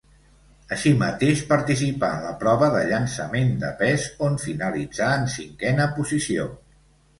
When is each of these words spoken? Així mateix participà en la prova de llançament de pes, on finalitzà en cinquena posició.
Així 0.75 0.93
mateix 1.01 1.43
participà 1.51 2.09
en 2.13 2.23
la 2.29 2.31
prova 2.45 2.71
de 2.77 2.81
llançament 2.93 3.53
de 3.65 3.71
pes, 3.83 4.09
on 4.31 4.41
finalitzà 4.49 5.13
en 5.21 5.31
cinquena 5.37 5.89
posició. 6.01 6.51